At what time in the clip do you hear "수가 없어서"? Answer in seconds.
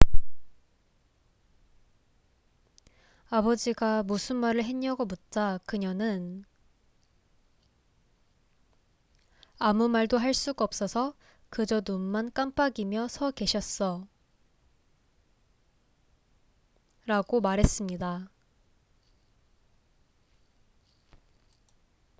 10.33-11.13